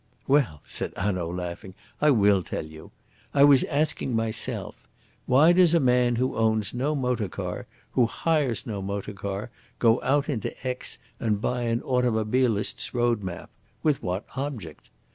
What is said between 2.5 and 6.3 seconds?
you. I was asking myself: 'Why does a man